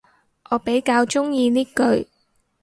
[0.49, 2.07] 我比較鍾意呢句